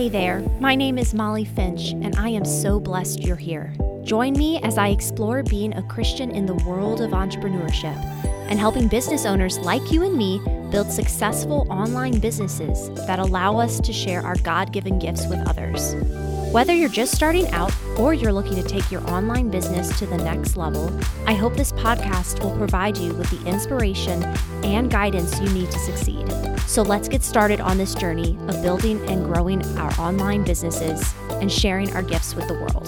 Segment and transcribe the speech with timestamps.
[0.00, 3.74] Hey there, my name is Molly Finch, and I am so blessed you're here.
[4.02, 7.94] Join me as I explore being a Christian in the world of entrepreneurship
[8.48, 10.40] and helping business owners like you and me
[10.70, 15.94] build successful online businesses that allow us to share our God given gifts with others.
[16.50, 20.16] Whether you're just starting out or you're looking to take your online business to the
[20.16, 20.90] next level,
[21.26, 24.24] I hope this podcast will provide you with the inspiration
[24.64, 26.26] and guidance you need to succeed.
[26.70, 31.02] So let's get started on this journey of building and growing our online businesses
[31.40, 32.86] and sharing our gifts with the world.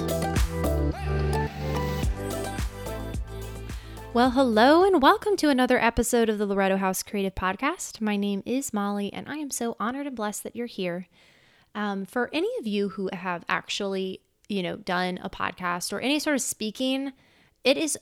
[4.15, 8.01] Well, hello and welcome to another episode of the Loreto House Creative Podcast.
[8.01, 11.09] My name is Molly, and I am so honored and blessed that you're here.
[11.75, 16.21] Um, for any of you who have actually, you know, done a podcast or any
[16.21, 17.15] sort of speaking,
[17.65, 17.99] it is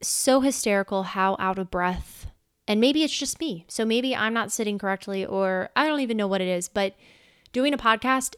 [0.00, 2.29] so hysterical how out of breath
[2.70, 3.64] and maybe it's just me.
[3.66, 6.94] So maybe I'm not sitting correctly or I don't even know what it is, but
[7.52, 8.36] doing a podcast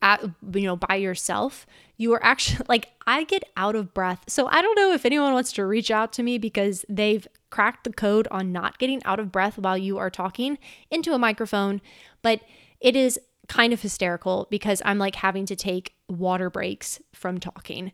[0.00, 0.22] at,
[0.54, 1.66] you know by yourself,
[1.98, 4.24] you are actually like I get out of breath.
[4.26, 7.84] So I don't know if anyone wants to reach out to me because they've cracked
[7.84, 10.56] the code on not getting out of breath while you are talking
[10.90, 11.82] into a microphone,
[12.22, 12.40] but
[12.80, 17.92] it is kind of hysterical because I'm like having to take water breaks from talking.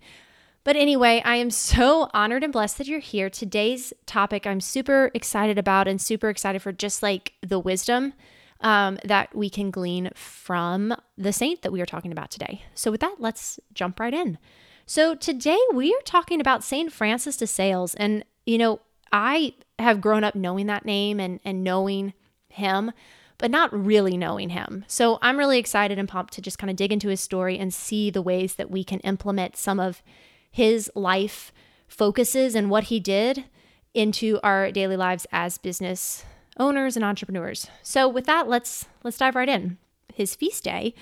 [0.64, 3.28] But anyway, I am so honored and blessed that you're here.
[3.28, 8.12] Today's topic I'm super excited about and super excited for just like the wisdom
[8.60, 12.62] um, that we can glean from the saint that we are talking about today.
[12.74, 14.38] So, with that, let's jump right in.
[14.86, 17.96] So, today we are talking about Saint Francis de Sales.
[17.96, 22.14] And, you know, I have grown up knowing that name and, and knowing
[22.48, 22.92] him,
[23.36, 24.84] but not really knowing him.
[24.86, 27.74] So, I'm really excited and pumped to just kind of dig into his story and
[27.74, 30.05] see the ways that we can implement some of
[30.53, 31.50] his life
[31.89, 33.47] focuses and what he did
[33.95, 36.25] into our daily lives as business
[36.58, 37.67] owners and entrepreneurs.
[37.83, 39.79] So with that, let's let's dive right in.
[40.14, 40.95] His feast day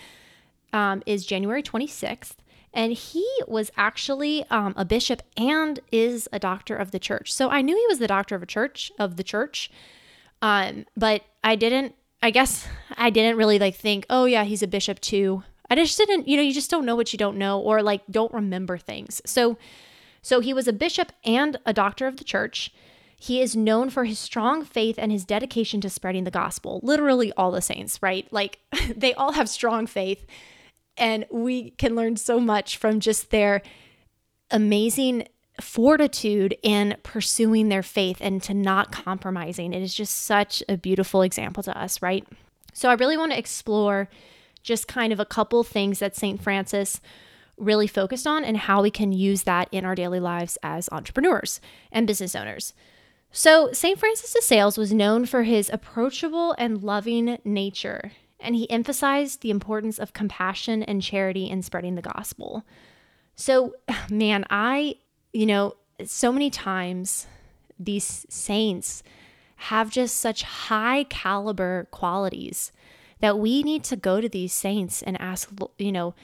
[0.72, 2.37] um, is January 26th,
[2.72, 7.33] and he was actually um, a bishop and is a doctor of the church.
[7.33, 9.71] So I knew he was the doctor of a church of the church,
[10.41, 11.94] um, but I didn't.
[12.22, 15.43] I guess I didn't really like think, oh yeah, he's a bishop too.
[15.70, 18.03] I just didn't, you know, you just don't know what you don't know or like
[18.10, 19.22] don't remember things.
[19.25, 19.56] So
[20.22, 22.72] so he was a bishop and a doctor of the church.
[23.16, 26.80] He is known for his strong faith and his dedication to spreading the gospel.
[26.82, 28.30] Literally all the saints, right?
[28.30, 28.59] Like
[28.97, 30.26] they all have strong faith
[30.97, 33.62] and we can learn so much from just their
[34.50, 35.26] amazing
[35.60, 39.72] fortitude in pursuing their faith and to not compromising.
[39.72, 42.26] It is just such a beautiful example to us, right?
[42.72, 44.09] So I really want to explore
[44.62, 46.43] just kind of a couple things that St.
[46.43, 47.00] Francis
[47.56, 51.60] really focused on and how we can use that in our daily lives as entrepreneurs
[51.93, 52.72] and business owners.
[53.32, 53.98] So, St.
[53.98, 58.10] Francis de Sales was known for his approachable and loving nature,
[58.41, 62.65] and he emphasized the importance of compassion and charity in spreading the gospel.
[63.37, 63.75] So,
[64.10, 64.97] man, I,
[65.32, 67.27] you know, so many times
[67.78, 69.03] these saints
[69.56, 72.72] have just such high caliber qualities
[73.20, 76.14] that we need to go to these saints and ask, you know,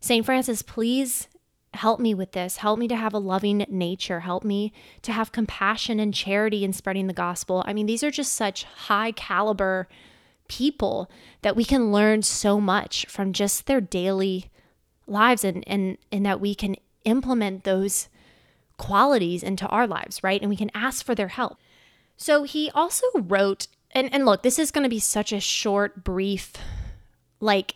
[0.00, 0.24] St.
[0.24, 1.28] Francis, please
[1.74, 2.58] help me with this.
[2.58, 4.20] Help me to have a loving nature.
[4.20, 4.72] Help me
[5.02, 7.62] to have compassion and charity in spreading the gospel.
[7.66, 9.88] I mean, these are just such high caliber
[10.48, 11.10] people
[11.42, 14.50] that we can learn so much from just their daily
[15.06, 18.08] lives and and and that we can implement those
[18.76, 20.40] qualities into our lives, right?
[20.40, 21.58] And we can ask for their help.
[22.16, 26.04] So he also wrote and and look, this is going to be such a short,
[26.04, 26.52] brief,
[27.40, 27.74] like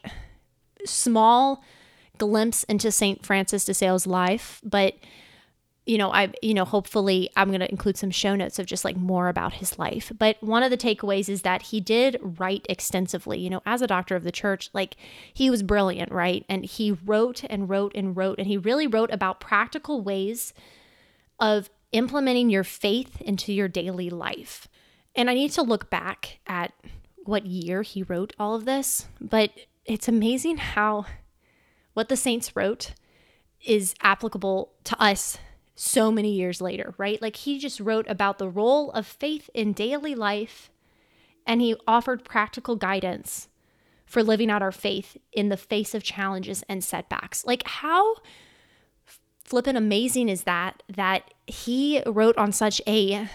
[0.84, 1.64] small
[2.18, 3.24] glimpse into St.
[3.24, 4.94] Francis de Sales' life, but
[5.86, 8.84] you know, I you know, hopefully I'm going to include some show notes of just
[8.84, 10.12] like more about his life.
[10.16, 13.40] But one of the takeaways is that he did write extensively.
[13.40, 14.96] You know, as a doctor of the church, like
[15.32, 16.44] he was brilliant, right?
[16.50, 20.52] And he wrote and wrote and wrote and he really wrote about practical ways
[21.40, 24.68] of implementing your faith into your daily life.
[25.14, 26.72] And I need to look back at
[27.24, 29.50] what year he wrote all of this, but
[29.84, 31.06] it's amazing how
[31.94, 32.92] what the saints wrote
[33.64, 35.38] is applicable to us
[35.74, 37.20] so many years later, right?
[37.20, 40.70] Like he just wrote about the role of faith in daily life
[41.46, 43.48] and he offered practical guidance
[44.04, 47.46] for living out our faith in the face of challenges and setbacks.
[47.46, 48.16] Like how
[49.44, 53.28] flippin' amazing is that that he wrote on such a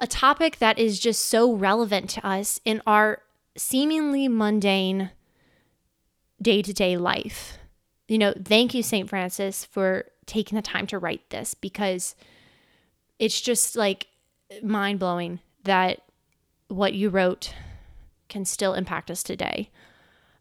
[0.00, 3.22] a topic that is just so relevant to us in our
[3.56, 5.10] seemingly mundane
[6.40, 7.58] day to day life.
[8.08, 9.08] You know, thank you, St.
[9.08, 12.16] Francis, for taking the time to write this because
[13.18, 14.06] it's just like
[14.62, 16.00] mind blowing that
[16.68, 17.54] what you wrote
[18.28, 19.70] can still impact us today.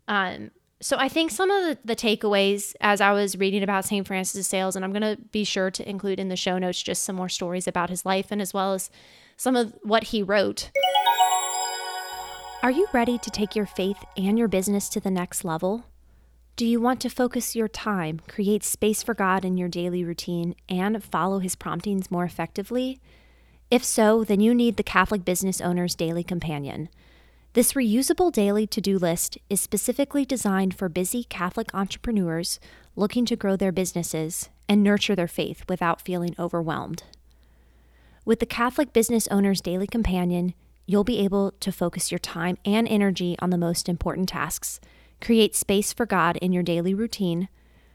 [0.08, 0.52] Um,
[0.82, 4.08] so I think some of the, the takeaways as I was reading about St.
[4.08, 6.82] Francis de Sales, and I'm going to be sure to include in the show notes
[6.82, 8.90] just some more stories about his life and as well as
[9.40, 10.70] some of what he wrote.
[12.62, 15.86] Are you ready to take your faith and your business to the next level?
[16.58, 20.56] Do you want to focus your time, create space for God in your daily routine,
[20.68, 23.00] and follow His promptings more effectively?
[23.72, 26.90] If so, then you need the Catholic Business Owner's Daily Companion.
[27.54, 32.60] This reusable daily to do list is specifically designed for busy Catholic entrepreneurs
[32.98, 37.04] looking to grow their businesses and nurture their faith without feeling overwhelmed.
[38.30, 40.54] With the Catholic Business Owner's Daily Companion,
[40.86, 44.80] you'll be able to focus your time and energy on the most important tasks
[45.20, 47.50] create space for God in your daily routine,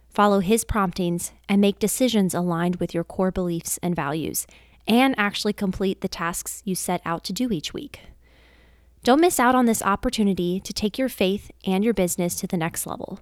[0.09, 4.45] follow His promptings, and make decisions aligned with your core beliefs and values,
[4.89, 8.01] and actually complete the tasks you set out to do each week.
[9.05, 12.57] Don't miss out on this opportunity to take your faith and your business to the
[12.57, 13.21] next level.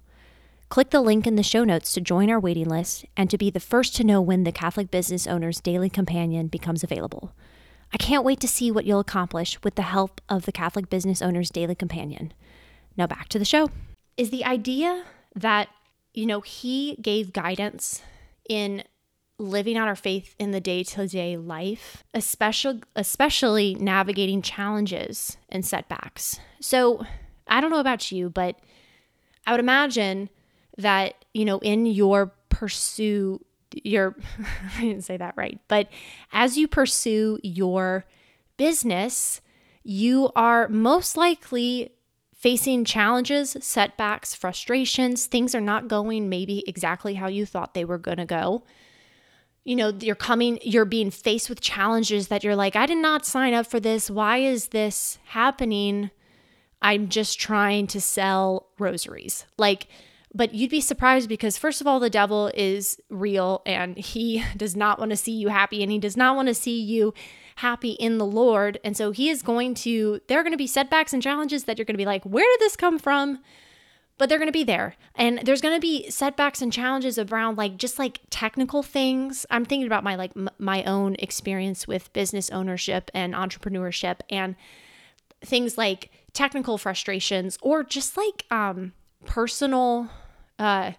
[0.69, 3.49] Click the link in the show notes to join our waiting list and to be
[3.49, 7.33] the first to know when the Catholic Business Owner's Daily Companion becomes available.
[7.93, 11.21] I can't wait to see what you'll accomplish with the help of the Catholic Business
[11.21, 12.33] Owner's Daily Companion.
[12.97, 13.69] Now back to the show
[14.17, 15.03] is the idea
[15.35, 15.69] that,
[16.13, 18.01] you know, he gave guidance
[18.49, 18.83] in
[19.37, 26.39] living out our faith in the day-to-day life, especially especially navigating challenges and setbacks.
[26.59, 27.05] So,
[27.47, 28.57] I don't know about you, but
[29.45, 30.29] I would imagine
[30.77, 33.43] that, you know, in your pursue
[33.83, 34.15] your
[34.77, 35.89] I didn't say that right, but
[36.31, 38.05] as you pursue your
[38.57, 39.41] business,
[39.83, 41.91] you are most likely
[42.43, 47.97] facing challenges, setbacks, frustrations, things are not going maybe exactly how you thought they were
[47.97, 48.63] going to go.
[49.63, 53.25] You know, you're coming, you're being faced with challenges that you're like, I did not
[53.25, 54.09] sign up for this.
[54.09, 56.11] Why is this happening?
[56.81, 59.45] I'm just trying to sell rosaries.
[59.57, 59.87] Like,
[60.35, 64.75] but you'd be surprised because, first of all, the devil is real and he does
[64.75, 67.13] not want to see you happy and he does not want to see you
[67.57, 68.79] happy in the Lord.
[68.83, 71.77] And so he is going to, there are going to be setbacks and challenges that
[71.77, 73.39] you're going to be like, where did this come from?
[74.17, 74.95] But they're going to be there.
[75.15, 79.45] And there's going to be setbacks and challenges around like just like technical things.
[79.51, 84.55] I'm thinking about my like m- my own experience with business ownership and entrepreneurship and
[85.41, 88.93] things like technical frustrations or just like um
[89.25, 90.09] personal
[90.59, 90.91] uh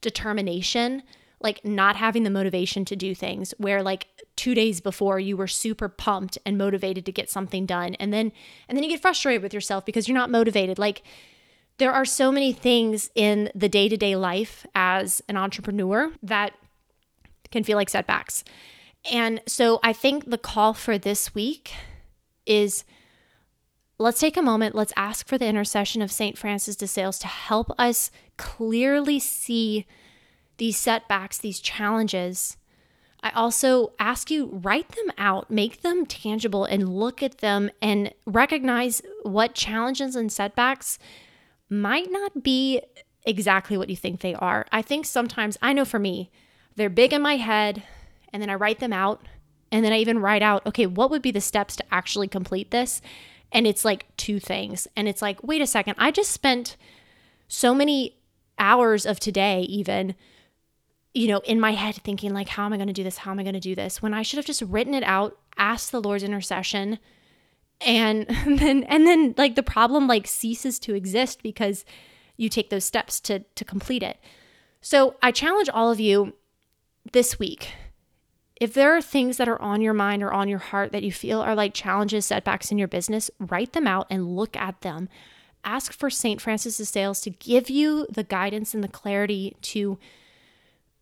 [0.00, 1.02] determination
[1.40, 5.46] like not having the motivation to do things where like two days before you were
[5.46, 7.94] super pumped and motivated to get something done.
[7.94, 8.32] And then
[8.68, 10.78] and then you get frustrated with yourself because you're not motivated.
[10.78, 11.02] Like
[11.78, 16.52] there are so many things in the day-to-day life as an entrepreneur that
[17.50, 18.44] can feel like setbacks.
[19.10, 21.72] And so i think the call for this week
[22.44, 22.84] is
[24.00, 27.26] let's take a moment let's ask for the intercession of st francis de sales to
[27.26, 29.86] help us clearly see
[30.60, 32.58] these setbacks, these challenges,
[33.22, 38.12] I also ask you write them out, make them tangible and look at them and
[38.26, 40.98] recognize what challenges and setbacks
[41.70, 42.82] might not be
[43.24, 44.66] exactly what you think they are.
[44.70, 46.30] I think sometimes I know for me,
[46.76, 47.82] they're big in my head
[48.30, 49.26] and then I write them out
[49.72, 52.70] and then I even write out, okay, what would be the steps to actually complete
[52.70, 53.00] this?
[53.52, 54.86] And it's like two things.
[54.96, 56.76] And it's like, wait a second, I just spent
[57.48, 58.16] so many
[58.58, 60.14] hours of today even
[61.14, 63.18] you know, in my head thinking like, how am I going to do this?
[63.18, 64.00] How am I going to do this?
[64.00, 66.98] When I should have just written it out, asked the Lord's intercession,
[67.80, 71.84] and then and then like the problem like ceases to exist because
[72.36, 74.18] you take those steps to to complete it.
[74.80, 76.34] So I challenge all of you
[77.12, 77.72] this week.
[78.60, 81.10] If there are things that are on your mind or on your heart that you
[81.10, 85.08] feel are like challenges, setbacks in your business, write them out and look at them.
[85.64, 86.40] Ask for St.
[86.40, 89.98] Francis de Sales to give you the guidance and the clarity to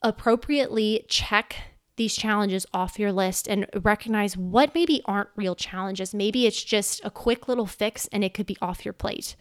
[0.02, 1.56] appropriately check
[1.96, 6.14] these challenges off your list and recognize what maybe aren't real challenges.
[6.14, 9.34] Maybe it's just a quick little fix and it could be off your plate.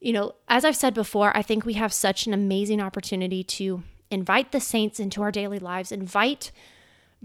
[0.00, 3.82] You know, as I've said before, I think we have such an amazing opportunity to
[4.10, 6.50] invite the saints into our daily lives, invite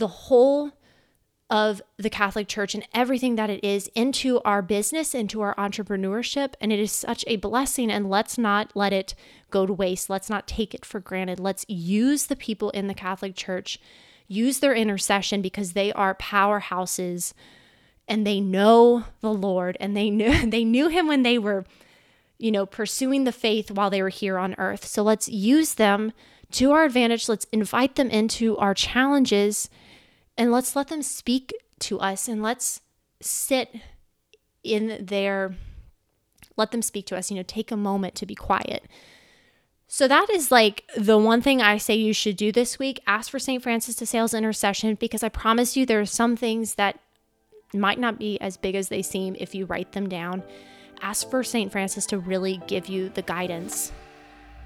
[0.02, 0.72] the whole
[1.52, 6.54] of the Catholic Church and everything that it is into our business, into our entrepreneurship.
[6.60, 7.92] And it is such a blessing.
[7.92, 9.14] And let's not let it
[9.52, 10.10] go to waste.
[10.10, 11.40] Let's not take it for granted.
[11.40, 13.80] Let's use the people in the Catholic Church,
[14.28, 17.34] use their intercession because they are powerhouses
[18.08, 21.66] and they know the Lord and they knew they knew him when they were
[22.40, 24.86] you know pursuing the faith while they were here on earth.
[24.86, 26.12] So let's use them
[26.54, 27.28] to our advantage.
[27.28, 29.70] Let's invite them into our challenges
[30.38, 32.82] and let's let them speak to us and let's
[33.20, 33.76] sit
[34.64, 35.56] in their
[36.58, 38.84] let them speak to us, you know, take a moment to be quiet.
[39.88, 43.02] So that is like the one thing I say you should do this week.
[43.08, 43.62] Ask for St.
[43.62, 47.00] Francis de Sales intercession because I promise you there are some things that
[47.74, 50.44] might not be as big as they seem if you write them down.
[51.02, 51.72] Ask for St.
[51.72, 53.92] Francis to really give you the guidance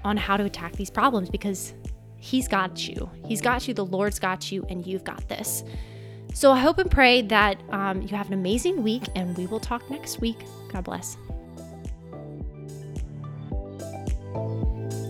[0.04, 1.72] on how to attack these problems because
[2.18, 3.10] he's got you.
[3.24, 5.64] He's got you, the Lord's got you, and you've got this.
[6.34, 9.60] So I hope and pray that um, you have an amazing week, and we will
[9.60, 10.38] talk next week.
[10.72, 11.16] God bless.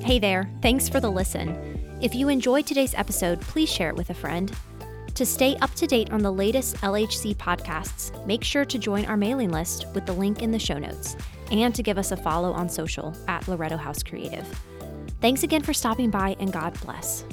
[0.05, 1.99] Hey there, thanks for the listen.
[2.01, 4.55] If you enjoyed today's episode, please share it with a friend.
[5.17, 9.17] To stay up to date on the latest LHC podcasts, make sure to join our
[9.17, 11.17] mailing list with the link in the show notes
[11.51, 14.47] and to give us a follow on social at Loreto House Creative.
[15.21, 17.25] Thanks again for stopping by and God bless.